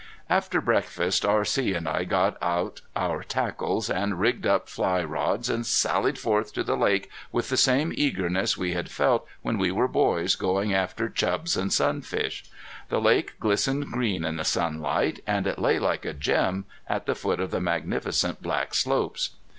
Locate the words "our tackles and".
2.95-4.19